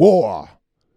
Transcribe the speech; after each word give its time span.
war. 0.00 0.48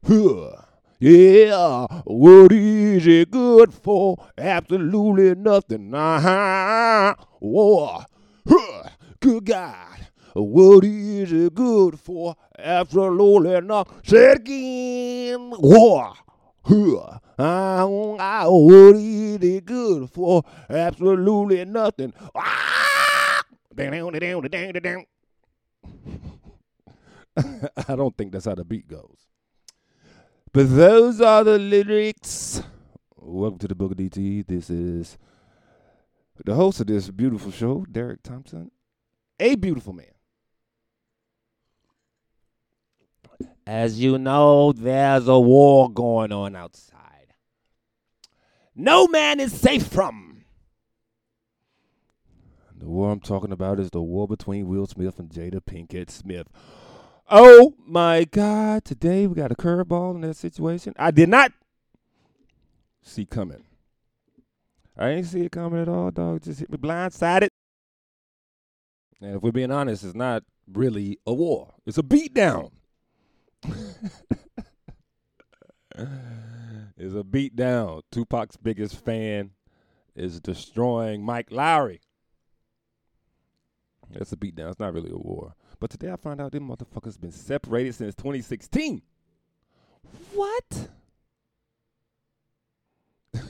Huh. 0.07 0.51
Yeah, 0.99 1.87
what 2.05 2.53
is 2.53 3.05
it 3.05 3.31
good 3.31 3.73
for? 3.73 4.15
Absolutely 4.37 5.35
nothing. 5.35 5.93
Uh-huh. 5.93 7.13
War. 7.41 8.05
Huh. 8.47 8.89
Good 9.19 9.45
God. 9.45 10.07
What 10.33 10.85
is 10.85 11.33
it 11.33 11.53
good 11.53 11.99
for? 11.99 12.35
Absolutely 12.57 13.59
nothing. 13.59 13.93
Say 14.03 14.31
it 14.31 14.37
again. 14.37 15.51
War. 15.59 16.13
Huh. 16.63 17.19
Uh, 17.37 17.85
what 18.47 18.95
is 18.95 19.43
it 19.43 19.65
good 19.65 20.09
for? 20.11 20.43
Absolutely 20.69 21.65
nothing. 21.65 22.13
Ah! 22.33 23.43
I 27.87 27.95
don't 27.95 28.15
think 28.15 28.31
that's 28.31 28.45
how 28.45 28.55
the 28.55 28.63
beat 28.63 28.87
goes. 28.87 29.27
But 30.51 30.75
those 30.75 31.19
are 31.19 31.43
the 31.43 31.57
lyrics. 31.57 32.61
Welcome 33.15 33.57
to 33.59 33.67
the 33.67 33.75
Book 33.75 33.93
of 33.93 33.97
DT. 33.97 34.45
This 34.45 34.69
is 34.69 35.17
the 36.45 36.53
host 36.53 36.79
of 36.81 36.87
this 36.87 37.09
beautiful 37.09 37.51
show, 37.51 37.85
Derek 37.91 38.21
Thompson, 38.21 38.69
a 39.39 39.55
beautiful 39.55 39.93
man. 39.93 40.05
As 43.65 43.99
you 43.99 44.17
know, 44.17 44.71
there's 44.73 45.27
a 45.27 45.39
war 45.39 45.89
going 45.91 46.31
on 46.31 46.55
outside. 46.55 47.33
No 48.75 49.07
man 49.07 49.39
is 49.39 49.53
safe 49.53 49.87
from. 49.87 50.43
The 52.77 52.89
war 52.89 53.11
I'm 53.11 53.21
talking 53.21 53.53
about 53.53 53.79
is 53.79 53.89
the 53.89 54.01
war 54.01 54.27
between 54.27 54.67
Will 54.67 54.85
Smith 54.85 55.17
and 55.17 55.29
Jada 55.29 55.61
Pinkett 55.61 56.11
Smith. 56.11 56.47
Oh 57.35 57.73
my 57.87 58.25
God! 58.25 58.85
Today 58.85 59.25
we 59.25 59.33
got 59.33 59.51
a 59.51 59.55
curveball 59.55 60.13
in 60.13 60.21
that 60.21 60.35
situation. 60.35 60.93
I 60.99 61.09
did 61.09 61.29
not 61.29 61.51
see 63.01 63.25
coming. 63.25 63.63
I 64.95 65.09
ain't 65.09 65.25
see 65.25 65.41
it 65.41 65.51
coming 65.51 65.81
at 65.81 65.89
all, 65.89 66.11
dog. 66.11 66.43
Just 66.43 66.59
hit 66.59 66.69
me 66.69 66.77
blindsided. 66.77 67.47
And 69.19 69.37
if 69.37 69.41
we're 69.41 69.51
being 69.51 69.71
honest, 69.71 70.03
it's 70.03 70.13
not 70.13 70.43
really 70.71 71.17
a 71.25 71.33
war. 71.33 71.73
It's 71.87 71.97
a 71.97 72.03
beatdown. 72.03 72.69
it's 73.65 74.19
a 75.95 77.23
beatdown. 77.23 78.03
Tupac's 78.11 78.57
biggest 78.57 79.03
fan 79.03 79.49
is 80.15 80.39
destroying 80.39 81.25
Mike 81.25 81.49
Lowrey. 81.49 81.97
It's 84.15 84.31
a 84.31 84.37
beatdown. 84.37 84.69
It's 84.69 84.79
not 84.79 84.93
really 84.93 85.11
a 85.11 85.17
war. 85.17 85.53
But 85.79 85.89
today 85.89 86.11
I 86.11 86.15
found 86.15 86.41
out 86.41 86.51
them 86.51 86.69
motherfuckers 86.69 87.19
been 87.19 87.31
separated 87.31 87.95
since 87.95 88.15
2016. 88.15 89.01
What? 90.33 90.89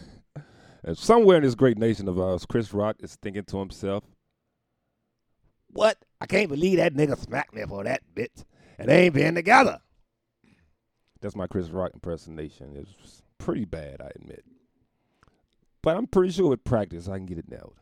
and 0.84 0.97
somewhere 0.97 1.38
in 1.38 1.44
this 1.44 1.56
great 1.56 1.78
nation 1.78 2.08
of 2.08 2.19
ours, 2.19 2.45
Chris 2.45 2.73
Rock 2.73 2.97
is 3.00 3.16
thinking 3.16 3.44
to 3.45 3.59
himself, 3.59 4.03
What? 5.72 5.97
I 6.22 6.25
can't 6.25 6.50
believe 6.50 6.78
that 6.78 6.94
nigga 6.94 7.17
smacked 7.17 7.53
me 7.53 7.64
for 7.67 7.84
that 7.84 8.02
bitch. 8.16 8.44
And 8.78 8.89
they 8.89 9.06
ain't 9.06 9.14
been 9.14 9.36
together. 9.36 9.80
That's 11.22 11.36
my 11.36 11.47
Chris 11.47 11.69
Rock 11.69 11.91
impersonation. 11.94 12.75
It's 12.75 13.22
pretty 13.38 13.66
bad, 13.66 14.02
I 14.02 14.11
admit. 14.16 14.44
But 15.81 15.97
I'm 15.97 16.08
pretty 16.08 16.31
sure 16.31 16.50
with 16.50 16.64
practice 16.64 17.08
I 17.08 17.17
can 17.17 17.25
get 17.25 17.38
it 17.38 17.50
nailed. 17.50 17.78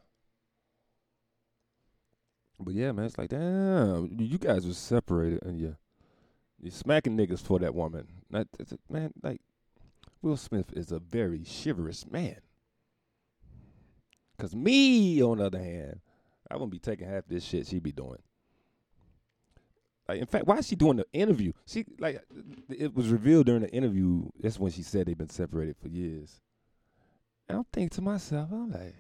But 2.64 2.74
yeah, 2.74 2.92
man, 2.92 3.06
it's 3.06 3.18
like, 3.18 3.30
damn, 3.30 4.10
you 4.18 4.38
guys 4.38 4.68
were 4.68 4.74
separated 4.74 5.44
and 5.44 5.60
you 5.60 5.76
you're 6.62 6.72
smacking 6.72 7.18
niggas 7.18 7.42
for 7.42 7.58
that 7.60 7.74
woman. 7.74 8.08
Not, 8.30 8.48
man, 8.90 9.12
like 9.24 9.42
Will 10.22 10.38
Smith 10.38 10.72
is 10.74 10.92
a 10.92 11.00
very 11.00 11.44
chivalrous 11.44 12.06
man. 12.10 12.38
Cause 14.38 14.56
me, 14.56 15.22
on 15.24 15.40
the 15.40 15.46
other 15.46 15.60
hand, 15.60 16.02
I 16.50 16.56
wouldn't 16.56 16.72
be 16.72 16.80
taking 16.80 17.08
half 17.08 17.26
this 17.28 17.44
shit 17.44 17.68
she 17.68 17.80
be 17.80 17.92
doing. 17.92 18.22
Like, 20.08 20.20
in 20.20 20.26
fact, 20.26 20.46
why 20.46 20.58
is 20.58 20.68
she 20.68 20.76
doing 20.76 20.98
the 20.98 21.06
interview? 21.14 21.54
She 21.66 21.86
like 22.00 22.22
it 22.70 22.94
was 22.94 23.10
revealed 23.10 23.46
during 23.46 23.62
the 23.62 23.70
interview. 23.70 24.30
That's 24.40 24.60
when 24.60 24.72
she 24.72 24.84
said 24.84 25.08
they've 25.08 25.18
been 25.18 25.30
separated 25.30 25.78
for 25.78 25.88
years. 25.88 26.42
And 27.48 27.60
I'm 27.60 27.66
thinking 27.72 27.90
to 27.90 28.02
myself, 28.02 28.50
I'm 28.52 28.72
like, 28.72 28.96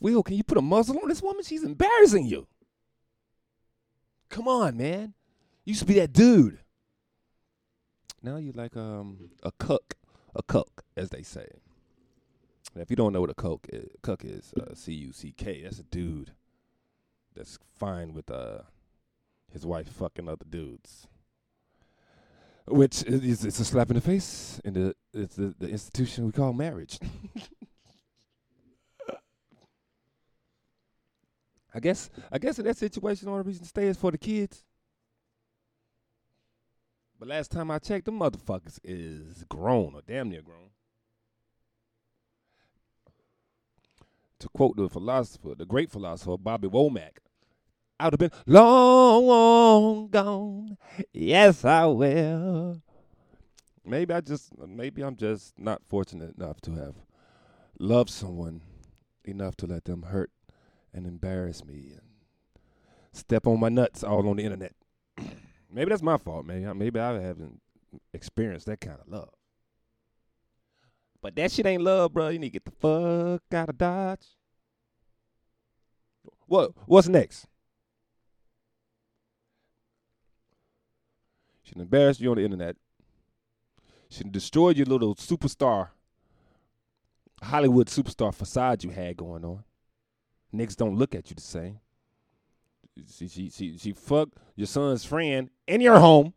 Will, 0.00 0.22
can 0.22 0.36
you 0.36 0.44
put 0.44 0.58
a 0.58 0.62
muzzle 0.62 0.98
on 1.02 1.08
this 1.08 1.22
woman? 1.22 1.42
She's 1.42 1.64
embarrassing 1.64 2.26
you. 2.26 2.46
Come 4.28 4.46
on, 4.46 4.76
man. 4.76 5.14
You 5.64 5.70
used 5.72 5.80
to 5.80 5.86
be 5.86 5.94
that 5.94 6.12
dude. 6.12 6.58
Now 8.22 8.36
you're 8.36 8.52
like 8.52 8.76
um 8.76 9.30
a 9.42 9.52
cook, 9.52 9.94
a 10.34 10.42
cook, 10.42 10.84
as 10.96 11.10
they 11.10 11.22
say. 11.22 11.46
Now, 12.74 12.82
if 12.82 12.90
you 12.90 12.96
don't 12.96 13.12
know 13.12 13.20
what 13.20 13.30
a 13.30 13.34
cook 13.34 13.66
is, 13.72 13.88
cook 14.02 14.24
is, 14.24 14.52
uh, 14.60 14.74
C 14.74 14.92
U 14.92 15.12
C 15.12 15.32
K. 15.36 15.62
That's 15.62 15.78
a 15.78 15.84
dude 15.84 16.32
that's 17.34 17.58
fine 17.76 18.12
with 18.12 18.30
uh 18.30 18.62
his 19.52 19.64
wife 19.64 19.88
fucking 19.88 20.28
other 20.28 20.44
dudes. 20.48 21.06
Which 22.66 23.02
is 23.04 23.44
a 23.44 23.50
slap 23.50 23.88
in 23.88 23.94
the 23.94 24.02
face 24.02 24.60
in 24.64 24.74
the 24.74 24.94
it's 25.14 25.36
the, 25.36 25.54
the 25.58 25.68
institution 25.68 26.26
we 26.26 26.32
call 26.32 26.52
marriage. 26.52 26.98
I 31.78 31.80
guess 31.80 32.10
I 32.32 32.38
guess 32.38 32.58
in 32.58 32.64
that 32.64 32.76
situation, 32.76 33.26
the 33.26 33.30
only 33.30 33.44
reason 33.44 33.62
to 33.62 33.68
stay 33.68 33.86
is 33.86 33.96
for 33.96 34.10
the 34.10 34.18
kids. 34.18 34.64
But 37.20 37.28
last 37.28 37.52
time 37.52 37.70
I 37.70 37.78
checked, 37.78 38.06
the 38.06 38.10
motherfuckers 38.10 38.80
is 38.82 39.44
grown 39.48 39.94
or 39.94 40.00
damn 40.04 40.28
near 40.28 40.42
grown. 40.42 40.70
To 44.40 44.48
quote 44.48 44.76
the 44.76 44.88
philosopher, 44.88 45.54
the 45.54 45.64
great 45.64 45.88
philosopher 45.88 46.36
Bobby 46.36 46.66
Womack, 46.66 47.18
I 48.00 48.06
would 48.06 48.14
have 48.14 48.30
been 48.30 48.38
long 48.44 50.08
gone. 50.08 50.78
Yes, 51.12 51.64
I 51.64 51.86
will. 51.86 52.82
Maybe 53.84 54.12
I 54.12 54.20
just, 54.20 54.50
maybe 54.58 55.02
I'm 55.02 55.14
just 55.14 55.56
not 55.56 55.84
fortunate 55.84 56.34
enough 56.36 56.60
to 56.62 56.72
have 56.72 56.96
loved 57.78 58.10
someone 58.10 58.62
enough 59.24 59.54
to 59.58 59.66
let 59.66 59.84
them 59.84 60.02
hurt 60.02 60.32
and 60.92 61.06
embarrass 61.06 61.64
me 61.64 61.92
and 61.92 62.02
step 63.12 63.46
on 63.46 63.60
my 63.60 63.68
nuts 63.68 64.02
all 64.02 64.28
on 64.28 64.36
the 64.36 64.44
internet. 64.44 64.74
maybe 65.72 65.90
that's 65.90 66.02
my 66.02 66.16
fault, 66.16 66.46
man. 66.46 66.76
Maybe 66.78 66.98
I 66.98 67.20
haven't 67.20 67.60
experienced 68.12 68.66
that 68.66 68.80
kind 68.80 68.98
of 69.00 69.08
love. 69.08 69.30
But 71.20 71.34
that 71.36 71.50
shit 71.50 71.66
ain't 71.66 71.82
love, 71.82 72.12
bro. 72.12 72.28
You 72.28 72.38
need 72.38 72.52
to 72.52 72.60
get 72.60 72.64
the 72.64 72.70
fuck 72.70 73.42
out 73.52 73.68
of 73.68 73.78
Dodge. 73.78 74.26
What? 76.46 76.72
What's 76.86 77.08
next? 77.08 77.46
She 81.62 81.78
embarrassed 81.78 82.20
you 82.20 82.30
on 82.30 82.36
the 82.36 82.44
internet. 82.44 82.76
She 84.08 84.24
destroyed 84.24 84.78
your 84.78 84.86
little 84.86 85.14
superstar, 85.14 85.88
Hollywood 87.42 87.88
superstar 87.88 88.34
facade 88.34 88.82
you 88.82 88.90
had 88.90 89.18
going 89.18 89.44
on. 89.44 89.64
Niggas 90.54 90.76
don't 90.76 90.96
look 90.96 91.14
at 91.14 91.30
you 91.30 91.36
the 91.36 91.42
same. 91.42 91.80
She 93.06 93.28
she 93.28 93.50
she 93.50 93.78
she 93.78 93.92
fucked 93.92 94.38
your 94.56 94.66
son's 94.66 95.04
friend 95.04 95.50
in 95.66 95.80
your 95.80 96.00
home. 96.00 96.34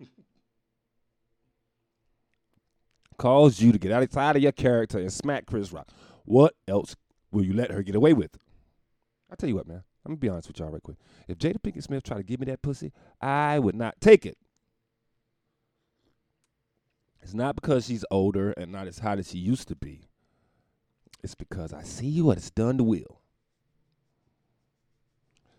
Calls 3.16 3.60
you 3.60 3.72
to 3.72 3.78
get 3.78 3.92
outside 3.92 4.36
of 4.36 4.42
your 4.42 4.52
character 4.52 4.98
and 4.98 5.12
smack 5.12 5.46
Chris 5.46 5.72
Rock. 5.72 5.88
What 6.24 6.54
else 6.68 6.96
will 7.30 7.44
you 7.44 7.54
let 7.54 7.70
her 7.70 7.82
get 7.82 7.94
away 7.94 8.12
with? 8.12 8.36
I'll 9.30 9.36
tell 9.36 9.48
you 9.48 9.56
what, 9.56 9.66
man. 9.68 9.84
I'm 10.04 10.12
gonna 10.12 10.18
be 10.18 10.28
honest 10.28 10.48
with 10.48 10.58
y'all 10.58 10.70
right 10.70 10.82
quick. 10.82 10.98
If 11.28 11.38
Jada 11.38 11.56
Pinkett 11.62 11.82
Smith 11.82 12.02
tried 12.02 12.18
to 12.18 12.22
give 12.22 12.40
me 12.40 12.46
that 12.46 12.60
pussy, 12.60 12.92
I 13.20 13.58
would 13.58 13.74
not 13.74 14.00
take 14.00 14.26
it. 14.26 14.36
It's 17.22 17.32
not 17.32 17.54
because 17.56 17.86
she's 17.86 18.04
older 18.10 18.52
and 18.52 18.70
not 18.70 18.86
as 18.86 18.98
hot 18.98 19.18
as 19.18 19.30
she 19.30 19.38
used 19.38 19.68
to 19.68 19.76
be. 19.76 20.02
It's 21.22 21.34
because 21.34 21.72
I 21.72 21.82
see 21.82 22.20
what 22.20 22.36
it's 22.36 22.50
done 22.50 22.76
to 22.76 22.84
Will. 22.84 23.22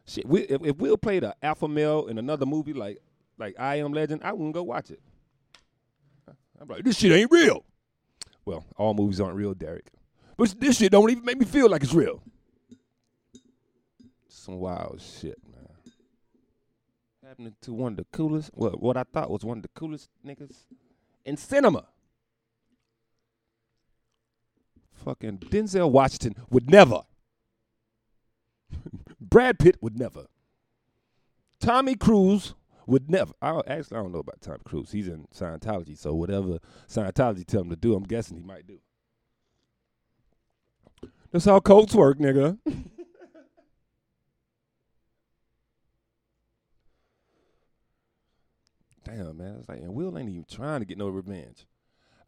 Shit, 0.07 0.27
we, 0.27 0.41
if, 0.41 0.63
if 0.63 0.77
Will 0.77 0.97
played 0.97 1.23
an 1.23 1.33
alpha 1.41 1.67
male 1.67 2.07
in 2.07 2.17
another 2.17 2.45
movie 2.45 2.73
like 2.73 2.99
like 3.37 3.55
I 3.59 3.77
Am 3.77 3.91
Legend, 3.91 4.21
I 4.23 4.31
wouldn't 4.33 4.53
go 4.53 4.63
watch 4.63 4.91
it. 4.91 5.01
I'm 6.59 6.67
like, 6.67 6.83
this 6.83 6.97
shit 6.97 7.11
ain't 7.11 7.31
real. 7.31 7.65
Well, 8.45 8.63
all 8.77 8.93
movies 8.93 9.19
aren't 9.19 9.35
real, 9.35 9.53
Derek. 9.53 9.87
But 10.37 10.55
this 10.59 10.77
shit 10.77 10.91
don't 10.91 11.09
even 11.09 11.25
make 11.25 11.37
me 11.37 11.45
feel 11.45 11.69
like 11.69 11.83
it's 11.83 11.93
real. 11.93 12.21
Some 14.29 14.59
wild 14.59 15.01
shit, 15.01 15.37
man. 15.51 15.67
Happening 17.27 17.55
to 17.61 17.73
one 17.73 17.93
of 17.93 17.97
the 17.97 18.05
coolest, 18.13 18.51
well, 18.53 18.71
what 18.73 18.95
I 18.95 19.03
thought 19.03 19.29
was 19.29 19.43
one 19.43 19.57
of 19.57 19.63
the 19.63 19.69
coolest 19.69 20.09
niggas 20.25 20.55
in 21.25 21.35
cinema. 21.35 21.85
Fucking 25.03 25.39
Denzel 25.39 25.91
Washington 25.91 26.35
would 26.49 26.69
never. 26.69 27.01
Brad 29.35 29.59
Pitt 29.59 29.75
would 29.81 29.99
never. 29.99 30.27
Tommy 31.59 31.95
Cruise 31.95 32.55
would 32.87 33.11
never. 33.11 33.33
I 33.41 33.59
actually 33.67 33.97
I 33.97 34.01
don't 34.01 34.13
know 34.13 34.19
about 34.19 34.39
Tom 34.39 34.59
Cruise. 34.63 34.93
He's 34.93 35.09
in 35.09 35.25
Scientology, 35.35 35.97
so 35.97 36.15
whatever 36.15 36.59
Scientology 36.87 37.45
tell 37.45 37.59
him 37.59 37.69
to 37.69 37.75
do, 37.75 37.95
I'm 37.95 38.03
guessing 38.03 38.37
he 38.37 38.43
might 38.43 38.65
do. 38.65 38.79
That's 41.33 41.43
how 41.43 41.59
cults 41.59 41.93
work, 41.93 42.17
nigga. 42.17 42.57
Damn, 49.03 49.37
man. 49.37 49.57
It's 49.59 49.67
like, 49.67 49.79
and 49.79 49.93
Will 49.93 50.17
ain't 50.17 50.29
even 50.29 50.45
trying 50.49 50.79
to 50.79 50.85
get 50.85 50.97
no 50.97 51.09
revenge. 51.09 51.65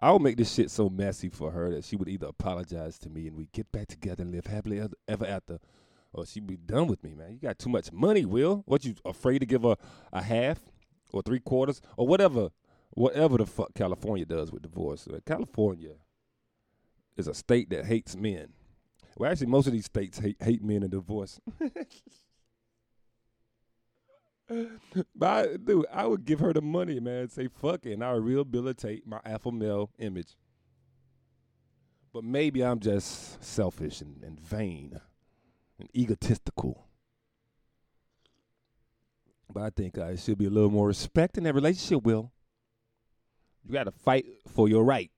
I 0.01 0.11
would 0.11 0.21
make 0.21 0.35
this 0.35 0.53
shit 0.53 0.69
so 0.69 0.89
messy 0.89 1.29
for 1.29 1.51
her 1.51 1.69
that 1.69 1.85
she 1.85 1.95
would 1.95 2.09
either 2.09 2.27
apologize 2.27 2.99
to 2.99 3.09
me 3.09 3.27
and 3.27 3.37
we 3.37 3.47
get 3.53 3.71
back 3.71 3.87
together 3.87 4.23
and 4.23 4.33
live 4.33 4.47
happily 4.47 4.85
ever 5.07 5.25
after, 5.25 5.59
or 6.13 6.25
she'd 6.25 6.47
be 6.47 6.57
done 6.57 6.87
with 6.87 7.03
me, 7.03 7.13
man. 7.13 7.33
You 7.33 7.39
got 7.39 7.59
too 7.59 7.69
much 7.69 7.91
money, 7.91 8.25
Will. 8.25 8.63
What 8.65 8.85
you 8.85 8.95
afraid 9.05 9.39
to 9.39 9.45
give 9.45 9.63
her 9.63 9.75
a 10.11 10.21
half 10.21 10.59
or 11.11 11.21
three 11.21 11.39
quarters 11.39 11.81
or 11.95 12.07
whatever, 12.07 12.49
whatever 12.91 13.37
the 13.37 13.45
fuck 13.45 13.73
California 13.73 14.25
does 14.25 14.51
with 14.51 14.63
divorce. 14.63 15.07
Uh, 15.07 15.19
California 15.25 15.93
is 17.15 17.27
a 17.27 17.33
state 17.33 17.69
that 17.69 17.85
hates 17.85 18.15
men. 18.15 18.53
Well, 19.17 19.31
actually, 19.31 19.47
most 19.47 19.67
of 19.67 19.73
these 19.73 19.85
states 19.85 20.19
hate 20.19 20.37
hate 20.39 20.63
men 20.63 20.83
and 20.83 20.91
divorce. 20.91 21.39
but 25.15 25.27
I, 25.27 25.57
dude, 25.57 25.85
I 25.91 26.05
would 26.05 26.25
give 26.25 26.39
her 26.39 26.53
the 26.53 26.61
money, 26.61 26.99
man. 26.99 27.27
Say 27.29 27.47
fuck 27.47 27.85
it, 27.85 27.93
and 27.93 28.03
I 28.03 28.13
would 28.13 28.23
rehabilitate 28.23 29.07
my 29.07 29.19
alpha 29.25 29.51
male 29.51 29.89
image. 29.97 30.35
But 32.13 32.23
maybe 32.23 32.63
I'm 32.63 32.79
just 32.79 33.43
selfish 33.43 34.01
and, 34.01 34.23
and 34.23 34.39
vain 34.39 34.99
and 35.79 35.89
egotistical. 35.95 36.85
But 39.53 39.63
I 39.63 39.69
think 39.69 39.97
uh, 39.97 40.05
I 40.05 40.15
should 40.15 40.37
be 40.37 40.45
a 40.45 40.49
little 40.49 40.69
more 40.69 40.87
respect 40.87 41.37
in 41.37 41.43
that 41.45 41.55
relationship, 41.55 42.03
Will. 42.03 42.31
You 43.65 43.73
got 43.73 43.85
to 43.85 43.91
fight 43.91 44.25
for 44.47 44.67
your 44.69 44.83
right 44.83 45.11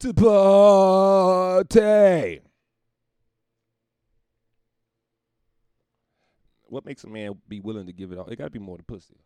to 0.00 0.14
party. 0.14 1.68
what 6.68 6.84
makes 6.84 7.04
a 7.04 7.08
man 7.08 7.34
be 7.48 7.60
willing 7.60 7.86
to 7.86 7.92
give 7.92 8.12
it 8.12 8.18
all? 8.18 8.26
It 8.26 8.36
got 8.36 8.44
to 8.44 8.50
be 8.50 8.58
more 8.58 8.76
than 8.76 8.84
pussy. 8.84 9.16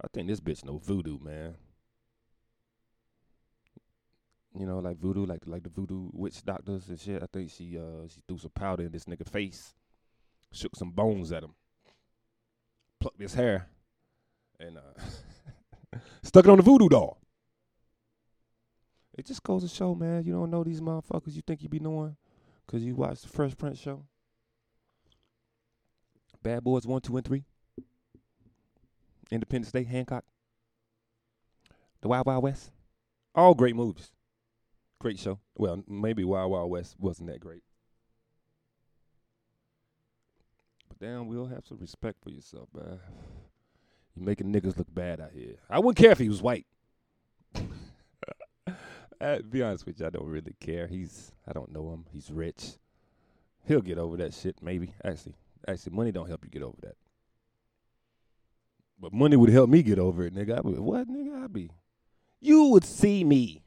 I 0.00 0.06
think 0.12 0.28
this 0.28 0.40
bitch 0.40 0.64
no 0.64 0.78
voodoo, 0.78 1.18
man. 1.18 1.54
You 4.58 4.66
know, 4.66 4.78
like 4.78 4.98
voodoo, 4.98 5.26
like 5.26 5.42
like 5.46 5.62
the 5.62 5.68
voodoo 5.68 6.08
witch 6.12 6.42
doctors 6.44 6.88
and 6.88 6.98
shit. 6.98 7.22
I 7.22 7.26
think 7.30 7.50
she 7.50 7.78
uh 7.78 8.08
she 8.08 8.20
threw 8.26 8.38
some 8.38 8.50
powder 8.50 8.84
in 8.84 8.92
this 8.92 9.04
nigga 9.04 9.28
face, 9.28 9.74
shook 10.50 10.74
some 10.76 10.90
bones 10.90 11.30
at 11.30 11.42
him, 11.42 11.54
plucked 13.00 13.20
his 13.20 13.34
hair, 13.34 13.68
and 14.58 14.78
uh 14.78 15.98
stuck 16.22 16.46
it 16.46 16.50
on 16.50 16.56
the 16.56 16.62
voodoo 16.62 16.88
doll. 16.88 17.18
It 19.16 19.26
just 19.26 19.42
goes 19.42 19.62
to 19.62 19.68
show, 19.68 19.94
man, 19.94 20.24
you 20.24 20.32
don't 20.32 20.50
know 20.50 20.64
these 20.64 20.80
motherfuckers 20.80 21.34
you 21.34 21.42
think 21.46 21.62
you 21.62 21.68
be 21.68 21.78
knowing 21.78 22.16
because 22.66 22.82
you 22.82 22.94
watch 22.94 23.22
the 23.22 23.28
Fresh 23.28 23.56
Prince 23.56 23.78
show. 23.78 24.02
Bad 26.42 26.62
Boys 26.62 26.86
1, 26.86 27.00
2, 27.00 27.16
and 27.16 27.26
3. 27.26 27.44
Independence 29.30 29.72
Day, 29.72 29.84
Hancock. 29.84 30.24
The 32.02 32.08
Wild 32.08 32.26
Wild 32.26 32.44
West. 32.44 32.70
All 33.34 33.54
great 33.54 33.74
movies. 33.74 34.10
Great 34.98 35.18
show. 35.18 35.38
Well, 35.56 35.82
maybe 35.86 36.24
Wild 36.24 36.50
Wild 36.50 36.70
West 36.70 36.96
wasn't 36.98 37.28
that 37.28 37.40
great. 37.40 37.62
But 40.88 40.98
damn, 40.98 41.26
we'll 41.26 41.46
have 41.46 41.66
some 41.66 41.78
respect 41.78 42.22
for 42.22 42.30
yourself, 42.30 42.68
man. 42.74 42.98
You're 44.14 44.24
making 44.24 44.52
niggas 44.52 44.78
look 44.78 44.92
bad 44.92 45.20
out 45.20 45.32
here. 45.32 45.56
I 45.68 45.78
wouldn't 45.78 45.98
care 45.98 46.12
if 46.12 46.18
he 46.18 46.28
was 46.28 46.40
white. 46.40 46.66
uh, 47.54 49.38
be 49.48 49.62
honest 49.62 49.84
with 49.84 50.00
you, 50.00 50.06
I 50.06 50.10
don't 50.10 50.26
really 50.26 50.56
care. 50.58 50.86
He's, 50.86 51.32
I 51.46 51.52
don't 51.52 51.72
know 51.72 51.92
him. 51.92 52.06
He's 52.10 52.30
rich. 52.30 52.78
He'll 53.64 53.82
get 53.82 53.98
over 53.98 54.16
that 54.16 54.32
shit, 54.32 54.62
maybe. 54.62 54.94
Actually, 55.04 55.34
Actually, 55.68 55.96
money 55.96 56.12
don't 56.12 56.28
help 56.28 56.44
you 56.44 56.50
get 56.50 56.62
over 56.62 56.76
that. 56.82 56.96
But 59.00 59.12
money 59.12 59.36
would 59.36 59.50
help 59.50 59.68
me 59.68 59.82
get 59.82 59.98
over 59.98 60.24
it, 60.24 60.34
nigga. 60.34 60.58
I 60.58 60.60
would, 60.60 60.78
what, 60.78 61.08
nigga? 61.08 61.44
I'd 61.44 61.52
be. 61.52 61.70
You 62.40 62.66
would 62.66 62.84
see 62.84 63.24
me 63.24 63.62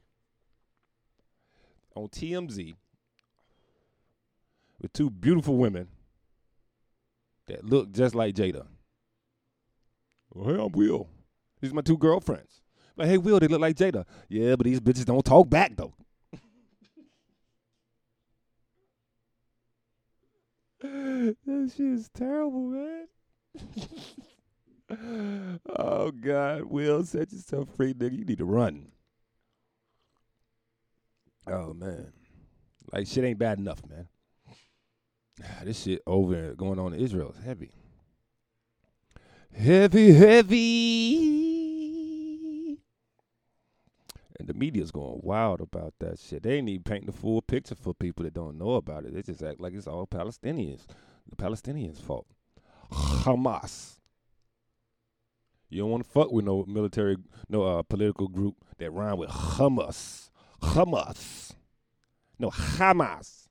on 1.94 2.08
TMZ 2.08 2.74
with 4.80 4.92
two 4.92 5.10
beautiful 5.10 5.56
women 5.56 5.88
that 7.46 7.64
look 7.64 7.92
just 7.92 8.14
like 8.14 8.34
Jada. 8.34 8.66
Well, 10.32 10.54
hey, 10.54 10.62
I'm 10.62 10.72
Will. 10.72 11.08
These 11.60 11.72
are 11.72 11.74
my 11.74 11.82
two 11.82 11.98
girlfriends. 11.98 12.62
Like, 12.96 13.08
hey, 13.08 13.18
Will, 13.18 13.40
they 13.40 13.48
look 13.48 13.60
like 13.60 13.76
Jada. 13.76 14.04
Yeah, 14.28 14.56
but 14.56 14.64
these 14.64 14.80
bitches 14.80 15.04
don't 15.04 15.24
talk 15.24 15.48
back, 15.50 15.76
though. 15.76 15.94
that 20.82 21.72
shit 21.76 21.86
is 21.86 22.08
terrible, 22.14 22.68
man. 22.68 23.08
oh 25.78 26.10
God, 26.10 26.62
Will, 26.64 27.04
set 27.04 27.32
yourself 27.32 27.68
free, 27.76 27.94
nigga. 27.94 28.18
You 28.18 28.24
need 28.24 28.38
to 28.38 28.44
run. 28.44 28.92
Oh 31.50 31.74
man, 31.74 32.12
like 32.92 33.06
shit 33.06 33.24
ain't 33.24 33.38
bad 33.38 33.58
enough, 33.58 33.82
man. 33.88 34.06
This 35.64 35.82
shit 35.82 36.02
over 36.06 36.54
going 36.54 36.78
on 36.78 36.94
in 36.94 37.00
Israel 37.00 37.34
is 37.36 37.44
heavy, 37.44 37.72
heavy, 39.52 40.12
heavy. 40.12 41.40
And 44.38 44.48
the 44.48 44.54
media's 44.54 44.90
going 44.90 45.20
wild 45.22 45.60
about 45.60 45.94
that 45.98 46.18
shit. 46.18 46.44
They 46.44 46.54
ain't 46.54 46.68
even 46.68 46.82
painting 46.82 47.06
the 47.06 47.12
full 47.12 47.42
picture 47.42 47.74
for 47.74 47.92
people 47.92 48.24
that 48.24 48.32
don't 48.32 48.56
know 48.56 48.74
about 48.74 49.04
it. 49.04 49.12
They 49.12 49.20
just 49.20 49.42
act 49.42 49.60
like 49.60 49.74
it's 49.74 49.86
all 49.86 50.06
Palestinians. 50.06 50.86
The 51.28 51.36
Palestinians' 51.36 52.00
fault. 52.00 52.26
Hamas. 52.90 53.96
You 55.68 55.82
don't 55.82 55.90
want 55.90 56.04
to 56.04 56.10
fuck 56.10 56.32
with 56.32 56.46
no 56.46 56.64
military, 56.66 57.16
no 57.50 57.64
uh, 57.64 57.82
political 57.82 58.28
group 58.28 58.56
that 58.78 58.90
rhyme 58.92 59.18
with 59.18 59.28
Hamas. 59.28 60.29
Hamas. 60.60 61.54
No, 62.38 62.50
Hamas. 62.50 63.48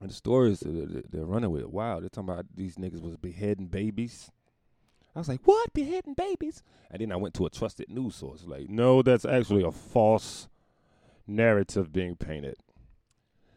And 0.00 0.10
the 0.10 0.14
stories 0.14 0.60
they're 0.60 1.24
running 1.24 1.50
with, 1.50 1.64
wow, 1.66 2.00
they're 2.00 2.08
talking 2.08 2.30
about 2.30 2.46
these 2.54 2.76
niggas 2.76 3.00
was 3.00 3.16
beheading 3.16 3.66
babies 3.66 4.30
I 5.14 5.18
was 5.18 5.28
like, 5.28 5.40
what? 5.44 5.72
Beheading 5.74 6.14
babies? 6.14 6.62
And 6.90 7.00
then 7.00 7.12
I 7.12 7.16
went 7.16 7.34
to 7.34 7.46
a 7.46 7.50
trusted 7.50 7.90
news 7.90 8.14
source. 8.16 8.44
Like, 8.46 8.68
no, 8.68 9.02
that's 9.02 9.24
actually 9.24 9.62
a 9.62 9.70
false 9.70 10.48
narrative 11.26 11.92
being 11.92 12.16
painted. 12.16 12.56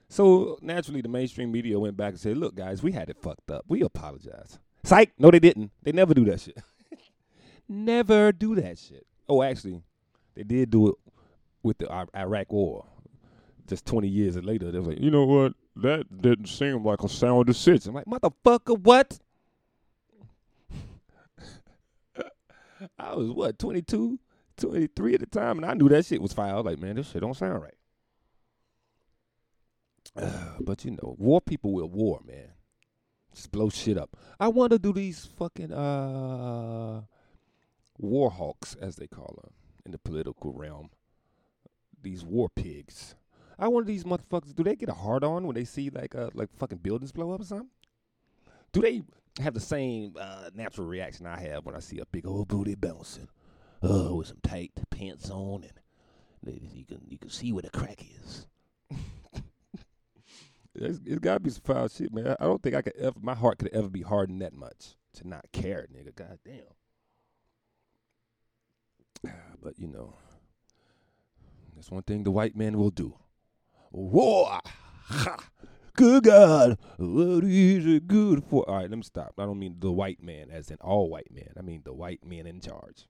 So 0.10 0.60
naturally, 0.62 1.01
the 1.01 1.10
mainstream 1.10 1.51
media 1.51 1.79
went 1.79 1.98
back 1.98 2.12
and 2.12 2.19
said, 2.19 2.38
look, 2.38 2.55
guys, 2.55 2.84
we 2.84 2.91
had 2.91 3.10
it 3.10 3.17
fucked 3.17 3.50
up. 3.50 3.65
We 3.67 3.81
apologize. 3.81 4.60
Psych. 4.84 5.13
No, 5.17 5.31
they 5.31 5.39
didn't. 5.39 5.72
They 5.81 5.91
never 5.91 6.13
do 6.13 6.25
that 6.25 6.41
shit. 6.41 6.57
never 7.69 8.31
do 8.31 8.55
that 8.55 8.77
shit. 8.77 9.07
Oh, 9.27 9.41
actually, 9.41 9.81
they 10.36 10.43
did 10.43 10.69
do 10.69 10.89
it 10.89 10.95
with 11.65 11.79
the 11.79 12.07
Iraq 12.15 12.53
War. 12.53 12.86
Just 13.67 13.88
20 13.88 14.07
years 14.07 14.38
later, 14.38 14.72
they 14.72 14.77
was 14.77 14.88
like, 14.89 15.00
you 15.00 15.10
know 15.10 15.25
what? 15.25 15.53
That 15.75 16.22
didn't 16.22 16.45
seem 16.48 16.86
like 16.86 17.01
a 17.01 17.10
sound 17.10 17.48
decision. 17.48 17.89
I'm 17.89 17.95
like, 17.95 18.05
motherfucker, 18.05 18.79
what? 18.79 19.17
I 23.00 23.15
was 23.15 23.31
what 23.31 23.57
22, 23.57 24.19
23 24.57 25.13
at 25.15 25.19
the 25.22 25.25
time, 25.25 25.57
and 25.57 25.65
I 25.65 25.74
knew 25.74 25.89
that 25.89 26.05
shit 26.05 26.22
was 26.22 26.34
foul. 26.34 26.62
Like, 26.62 26.77
man, 26.77 26.98
this 26.98 27.10
shit 27.10 27.22
don't 27.22 27.34
sound 27.36 27.63
right. 27.63 27.74
But 30.62 30.86
you 30.86 30.91
know, 30.91 31.15
war 31.17 31.41
people 31.41 31.74
will 31.74 31.89
war, 31.89 32.22
man. 32.25 32.50
Just 33.34 33.51
blow 33.51 33.69
shit 33.69 33.98
up. 33.98 34.15
I 34.39 34.48
wonder 34.50 34.77
do 34.77 34.93
these 34.93 35.25
fucking 35.25 35.74
uh 35.74 37.01
war 37.98 38.29
hawks, 38.29 38.75
as 38.79 38.98
they 38.98 39.07
call 39.07 39.39
them 39.43 39.51
in 39.86 39.91
the 39.91 39.98
political 39.98 40.53
realm, 40.53 40.89
these 42.05 42.24
war 42.24 42.50
pigs. 42.50 43.15
I 43.57 43.67
wonder 43.67 43.88
these 43.88 44.03
motherfuckers 44.03 44.55
do 44.55 44.63
they 44.63 44.75
get 44.75 44.89
a 44.89 44.93
hard 44.93 45.24
on 45.24 45.45
when 45.45 45.55
they 45.55 45.65
see 45.65 45.89
like 45.89 46.15
uh 46.15 46.29
like 46.33 46.50
fucking 46.57 46.79
buildings 46.79 47.12
blow 47.12 47.31
up 47.31 47.41
or 47.41 47.45
something? 47.45 47.69
Do 48.71 48.81
they 48.81 49.03
have 49.41 49.53
the 49.53 49.59
same 49.59 50.15
uh, 50.19 50.50
natural 50.53 50.88
reaction 50.88 51.25
I 51.25 51.39
have 51.39 51.65
when 51.65 51.75
I 51.75 51.79
see 51.79 52.00
a 52.00 52.05
big 52.05 52.25
old 52.25 52.47
booty 52.47 52.75
bouncing, 52.75 53.27
uh, 53.83 54.13
with 54.13 54.27
some 54.27 54.39
tight 54.43 54.71
pants 54.89 55.29
on, 55.29 55.65
and 56.45 56.69
you 56.74 56.85
can 56.85 57.01
you 57.07 57.17
can 57.17 57.29
see 57.29 57.51
where 57.51 57.63
the 57.63 57.69
crack 57.69 58.03
is. 58.24 58.47
it's, 60.75 61.00
it's 61.05 61.19
gotta 61.19 61.39
be 61.39 61.50
some 61.50 61.63
foul 61.63 61.88
shit, 61.88 62.13
man. 62.13 62.35
I 62.39 62.45
don't 62.45 62.62
think 62.62 62.75
I 62.75 62.81
could 62.81 62.95
ever. 62.97 63.19
My 63.21 63.35
heart 63.35 63.59
could 63.59 63.74
ever 63.74 63.89
be 63.89 64.01
hardened 64.01 64.41
that 64.41 64.53
much 64.53 64.95
to 65.13 65.27
not 65.27 65.45
care, 65.51 65.88
nigga. 65.93 66.15
God 66.15 66.39
damn. 66.45 66.62
But 69.62 69.79
you 69.79 69.88
know, 69.88 70.13
that's 71.75 71.91
one 71.91 72.03
thing 72.03 72.24
the 72.24 72.32
white 72.32 72.55
man 72.55 72.77
will 72.77 72.89
do. 72.89 73.15
War, 73.91 74.60
ha, 75.05 75.38
good 75.96 76.24
God, 76.24 76.77
what 76.98 77.44
is 77.44 77.86
it 77.86 78.08
good 78.08 78.44
for? 78.44 78.67
All 78.70 78.77
right, 78.77 78.89
let 78.89 78.98
me 78.98 79.03
stop. 79.03 79.34
I 79.38 79.44
don't 79.46 79.60
mean 79.60 79.77
the 79.79 79.91
white 79.91 80.22
man 80.22 80.50
as 80.51 80.72
in 80.72 80.77
all 80.82 81.10
white 81.10 81.32
men. 81.32 81.50
I 81.58 81.62
mean 81.62 81.82
the 81.84 81.94
white 81.94 82.25
men 82.25 82.46
in 82.48 82.60
charge. 82.60 83.08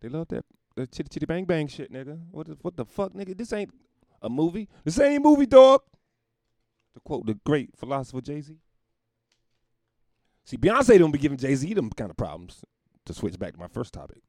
They 0.00 0.08
love 0.08 0.28
that, 0.28 0.44
that 0.76 0.92
chitty 0.92 1.08
chitty 1.08 1.26
bang 1.26 1.44
bang 1.44 1.66
shit, 1.68 1.92
nigga. 1.92 2.18
What 2.30 2.46
the, 2.48 2.58
what 2.62 2.76
the 2.76 2.84
fuck, 2.84 3.12
nigga? 3.14 3.36
This 3.36 3.52
ain't 3.52 3.72
a 4.20 4.28
movie. 4.28 4.68
This 4.84 4.98
ain't 4.98 5.18
a 5.18 5.20
movie, 5.28 5.46
dog. 5.46 5.82
To 6.94 7.00
quote 7.00 7.26
the 7.26 7.34
great 7.44 7.70
philosopher 7.76 8.20
Jay 8.20 8.40
Z. 8.40 8.56
See, 10.44 10.56
Beyonce 10.56 10.98
don't 10.98 11.10
be 11.10 11.18
giving 11.18 11.38
Jay 11.38 11.54
Z 11.54 11.72
them 11.74 11.90
kind 11.90 12.10
of 12.10 12.16
problems. 12.16 12.64
To 13.06 13.14
switch 13.14 13.38
back 13.38 13.54
to 13.54 13.60
my 13.60 13.68
first 13.68 13.92
topic. 13.92 14.22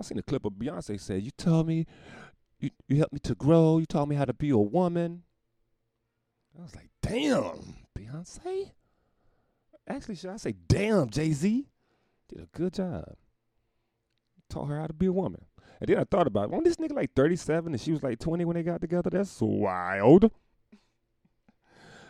I 0.00 0.02
seen 0.02 0.18
a 0.18 0.22
clip 0.22 0.46
of 0.46 0.54
Beyonce 0.54 0.98
say, 0.98 1.18
"You 1.18 1.30
told 1.30 1.66
me, 1.66 1.86
you 2.58 2.70
you 2.88 2.96
helped 2.96 3.12
me 3.12 3.20
to 3.20 3.34
grow. 3.34 3.78
You 3.78 3.86
taught 3.86 4.08
me 4.08 4.16
how 4.16 4.24
to 4.24 4.32
be 4.32 4.50
a 4.50 4.56
woman." 4.56 5.22
I 6.58 6.62
was 6.62 6.74
like, 6.74 6.90
"Damn, 7.02 7.76
Beyonce." 7.96 8.72
Actually, 9.86 10.16
should 10.16 10.30
I 10.30 10.36
say, 10.36 10.54
"Damn, 10.68 11.10
Jay 11.10 11.32
Z"? 11.32 11.68
Did 12.28 12.42
a 12.42 12.48
good 12.56 12.72
job. 12.72 13.16
Taught 14.48 14.66
her 14.66 14.80
how 14.80 14.86
to 14.86 14.94
be 14.94 15.06
a 15.06 15.12
woman. 15.12 15.44
And 15.80 15.88
then 15.88 15.98
I 15.98 16.04
thought 16.04 16.26
about, 16.26 16.44
it. 16.44 16.50
wasn't 16.50 16.64
this 16.64 16.76
nigga 16.76 16.94
like 16.94 17.14
37 17.14 17.72
and 17.72 17.80
she 17.80 17.92
was 17.92 18.02
like 18.02 18.18
20 18.18 18.44
when 18.44 18.54
they 18.54 18.62
got 18.62 18.80
together? 18.80 19.10
That's 19.10 19.40
wild. 19.40 20.30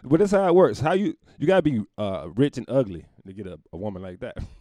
But 0.03 0.21
that's 0.21 0.33
how 0.33 0.47
it 0.47 0.55
works. 0.55 0.81
How 0.81 0.93
you 0.93 1.15
you 1.39 1.47
gotta 1.47 1.63
be 1.63 1.83
uh, 1.99 2.29
rich 2.35 2.57
and 2.57 2.69
ugly 2.71 3.07
to 3.27 3.33
get 3.33 3.47
a, 3.47 3.59
a 3.73 3.77
woman 3.77 4.03
like 4.03 4.21
that. 4.21 4.39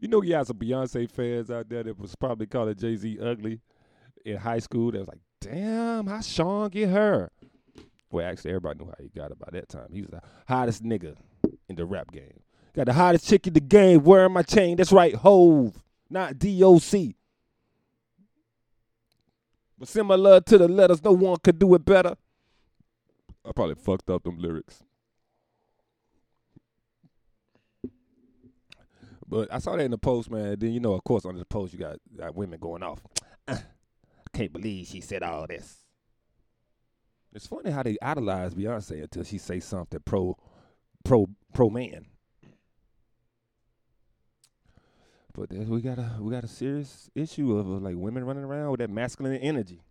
You 0.00 0.08
know, 0.08 0.22
you 0.22 0.34
had 0.34 0.46
some 0.46 0.58
Beyonce 0.58 1.10
fans 1.10 1.50
out 1.50 1.68
there 1.68 1.82
that 1.82 1.98
was 1.98 2.14
probably 2.14 2.46
calling 2.46 2.74
Jay 2.74 2.96
Z 2.96 3.18
ugly 3.20 3.60
in 4.24 4.36
high 4.36 4.58
school. 4.58 4.92
That 4.92 4.98
was 4.98 5.08
like, 5.08 5.20
damn, 5.40 6.06
how 6.06 6.20
Sean 6.20 6.68
get 6.70 6.90
her? 6.90 7.30
Well, 8.10 8.26
actually, 8.26 8.50
everybody 8.50 8.78
knew 8.78 8.86
how 8.86 9.02
he 9.02 9.08
got 9.08 9.30
it 9.30 9.38
by 9.38 9.48
that 9.52 9.68
time. 9.68 9.88
He 9.90 10.02
was 10.02 10.10
the 10.10 10.22
hottest 10.46 10.82
nigga 10.82 11.16
in 11.68 11.76
the 11.76 11.84
rap 11.86 12.12
game. 12.12 12.40
Got 12.74 12.86
the 12.86 12.92
hottest 12.92 13.26
chick 13.26 13.46
in 13.46 13.54
the 13.54 13.60
game 13.60 14.04
wearing 14.04 14.32
my 14.32 14.42
chain. 14.42 14.76
That's 14.76 14.92
right, 14.92 15.14
Hove, 15.14 15.82
not 16.10 16.38
DOC. 16.38 17.14
But 19.78 19.88
similar 19.88 20.40
to 20.40 20.58
the 20.58 20.68
letters, 20.68 21.02
no 21.02 21.12
one 21.12 21.38
could 21.42 21.58
do 21.58 21.74
it 21.74 21.84
better. 21.84 22.16
I 23.44 23.52
probably 23.52 23.74
fucked 23.76 24.10
up 24.10 24.24
them 24.24 24.38
lyrics. 24.38 24.82
But 29.28 29.52
I 29.52 29.58
saw 29.58 29.76
that 29.76 29.84
in 29.84 29.90
the 29.90 29.98
post, 29.98 30.30
man. 30.30 30.56
Then 30.58 30.72
you 30.72 30.80
know, 30.80 30.94
of 30.94 31.04
course, 31.04 31.24
on 31.24 31.36
the 31.36 31.44
post 31.44 31.72
you 31.72 31.78
got, 31.78 31.96
got 32.16 32.34
women 32.34 32.58
going 32.60 32.82
off. 32.82 33.00
I 33.48 33.58
can't 34.32 34.52
believe 34.52 34.86
she 34.86 35.00
said 35.00 35.22
all 35.22 35.46
this. 35.46 35.84
It's 37.34 37.46
funny 37.46 37.70
how 37.70 37.82
they 37.82 37.98
idolize 38.00 38.54
Beyonce 38.54 39.02
until 39.02 39.24
she 39.24 39.38
say 39.38 39.60
something 39.60 40.00
pro, 40.04 40.36
pro, 41.04 41.28
pro 41.52 41.68
man. 41.68 42.06
But 45.34 45.52
we 45.52 45.82
got 45.82 45.98
a 45.98 46.16
we 46.18 46.30
got 46.30 46.44
a 46.44 46.48
serious 46.48 47.10
issue 47.14 47.58
of 47.58 47.66
uh, 47.66 47.72
like 47.72 47.94
women 47.94 48.24
running 48.24 48.44
around 48.44 48.70
with 48.70 48.80
that 48.80 48.88
masculine 48.88 49.36
energy. 49.36 49.82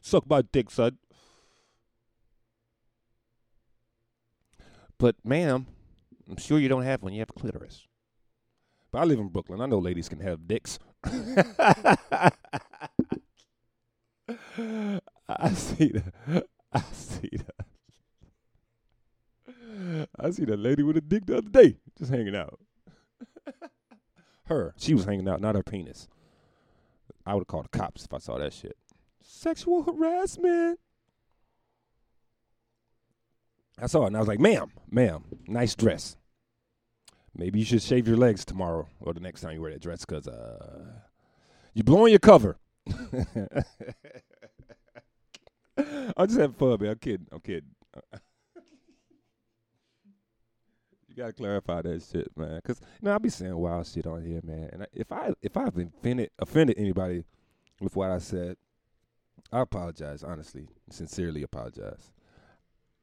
Suck 0.00 0.26
my 0.26 0.40
dick, 0.40 0.70
son. 0.70 0.96
But, 4.98 5.16
ma'am, 5.24 5.66
I'm 6.28 6.36
sure 6.36 6.58
you 6.58 6.68
don't 6.68 6.82
have 6.82 7.02
one. 7.02 7.12
You 7.12 7.20
have 7.20 7.30
a 7.30 7.38
clitoris. 7.38 7.86
But 8.90 9.00
I 9.00 9.04
live 9.04 9.18
in 9.18 9.28
Brooklyn. 9.28 9.60
I 9.60 9.66
know 9.66 9.78
ladies 9.78 10.08
can 10.08 10.20
have 10.20 10.48
dicks. 10.48 10.78
I 15.28 15.50
see 15.52 15.88
the, 15.88 16.44
I 16.72 16.80
see 16.92 17.30
the, 17.32 17.46
I 20.18 20.30
see 20.30 20.44
the 20.44 20.56
lady 20.56 20.82
with 20.82 20.96
a 20.96 21.00
dick 21.00 21.26
the 21.26 21.38
other 21.38 21.48
day, 21.48 21.76
just 21.98 22.10
hanging 22.10 22.34
out. 22.34 22.58
her, 24.46 24.74
she 24.78 24.94
was 24.94 25.04
hanging 25.04 25.28
out, 25.28 25.40
not 25.40 25.54
her 25.54 25.62
penis. 25.62 26.08
I 27.24 27.34
would 27.34 27.40
have 27.40 27.48
called 27.48 27.66
the 27.70 27.78
cops 27.78 28.04
if 28.04 28.14
I 28.14 28.18
saw 28.18 28.38
that 28.38 28.52
shit. 28.52 28.76
Sexual 29.22 29.82
harassment. 29.82 30.78
I 33.80 33.86
saw 33.86 34.04
it 34.04 34.08
and 34.08 34.16
I 34.16 34.20
was 34.20 34.28
like, 34.28 34.40
ma'am, 34.40 34.70
ma'am, 34.90 35.24
nice 35.46 35.74
dress. 35.74 36.16
Maybe 37.34 37.58
you 37.58 37.64
should 37.66 37.82
shave 37.82 38.08
your 38.08 38.16
legs 38.16 38.44
tomorrow 38.44 38.88
or 39.00 39.12
the 39.12 39.20
next 39.20 39.42
time 39.42 39.52
you 39.52 39.60
wear 39.60 39.72
that 39.72 39.82
dress 39.82 40.04
because 40.06 40.26
uh, 40.26 40.84
you're 41.74 41.84
blowing 41.84 42.12
your 42.12 42.18
cover. 42.18 42.56
I'm 45.76 46.26
just 46.26 46.40
having 46.40 46.54
fun, 46.54 46.78
man. 46.80 46.90
I'm 46.92 46.98
kidding. 46.98 47.26
I'm 47.30 47.40
kidding. 47.40 47.68
you 51.08 51.16
gotta 51.16 51.34
clarify 51.34 51.82
that 51.82 52.02
shit, 52.10 52.28
man. 52.34 52.58
Cause 52.64 52.80
you 52.80 53.06
know 53.06 53.14
I 53.14 53.18
be 53.18 53.28
saying 53.28 53.54
wild 53.54 53.86
shit 53.86 54.06
on 54.06 54.24
here, 54.24 54.40
man. 54.42 54.70
And 54.72 54.86
if 54.94 55.12
I 55.12 55.34
if 55.42 55.56
I've 55.58 55.76
offended 55.76 56.30
offended 56.38 56.78
anybody 56.78 57.24
with 57.80 57.94
what 57.94 58.10
I 58.10 58.18
said, 58.18 58.56
I 59.52 59.60
apologize. 59.60 60.22
Honestly, 60.22 60.68
sincerely 60.88 61.42
apologize. 61.42 62.12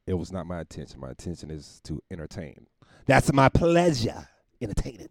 It 0.06 0.16
was 0.16 0.32
not 0.32 0.46
my 0.46 0.62
intention. 0.62 1.00
My 1.00 1.10
intention 1.10 1.50
is 1.50 1.80
to 1.86 2.02
entertain. 2.12 2.68
That's 3.06 3.32
my 3.32 3.50
pleasure, 3.50 4.28
entertaining. 4.62 5.10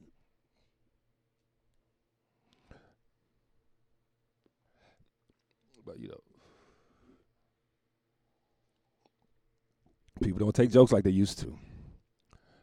But 5.84 5.98
you 5.98 6.08
know, 6.08 6.20
people 10.22 10.38
don't 10.38 10.54
take 10.54 10.70
jokes 10.70 10.92
like 10.92 11.04
they 11.04 11.10
used 11.10 11.38
to. 11.40 11.58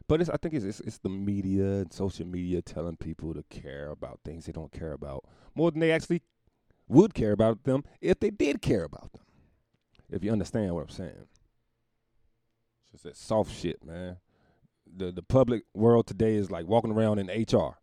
But 0.08 0.28
I 0.28 0.36
think 0.38 0.54
it's, 0.54 0.64
it's, 0.64 0.80
it's 0.80 0.98
the 0.98 1.08
media 1.08 1.64
and 1.64 1.92
social 1.92 2.26
media 2.26 2.62
telling 2.62 2.96
people 2.96 3.32
to 3.32 3.44
care 3.44 3.90
about 3.90 4.18
things 4.24 4.46
they 4.46 4.52
don't 4.52 4.72
care 4.72 4.92
about 4.92 5.24
more 5.54 5.70
than 5.70 5.78
they 5.78 5.92
actually 5.92 6.22
would 6.88 7.14
care 7.14 7.30
about 7.30 7.62
them 7.62 7.84
if 8.00 8.18
they 8.18 8.30
did 8.30 8.60
care 8.60 8.82
about 8.82 9.12
them. 9.12 9.22
If 10.10 10.24
you 10.24 10.32
understand 10.32 10.74
what 10.74 10.82
I'm 10.82 10.88
saying. 10.88 11.28
It's 12.92 13.02
that 13.04 13.16
soft 13.16 13.52
shit, 13.52 13.84
man. 13.84 14.16
The 14.86 15.12
the 15.12 15.22
public 15.22 15.62
world 15.74 16.06
today 16.06 16.34
is 16.34 16.50
like 16.50 16.66
walking 16.66 16.90
around 16.90 17.18
in 17.18 17.28
HR. 17.28 17.76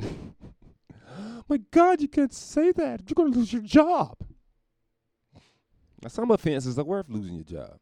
My 1.48 1.58
God, 1.70 2.00
you 2.00 2.08
can't 2.08 2.32
say 2.32 2.72
that. 2.72 3.02
You're 3.08 3.14
gonna 3.14 3.36
lose 3.36 3.52
your 3.52 3.62
job. 3.62 4.16
Now, 6.02 6.08
some 6.08 6.30
offenses 6.30 6.78
are 6.78 6.84
worth 6.84 7.08
losing 7.08 7.34
your 7.34 7.44
job. 7.44 7.78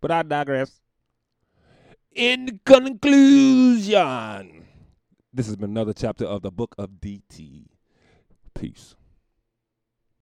But 0.00 0.10
I 0.10 0.22
digress. 0.22 0.80
In 2.14 2.60
conclusion, 2.64 4.64
this 5.32 5.46
has 5.46 5.56
been 5.56 5.70
another 5.70 5.92
chapter 5.92 6.24
of 6.24 6.42
the 6.42 6.50
book 6.50 6.74
of 6.78 6.90
DT. 7.00 7.66
Peace. 8.60 8.99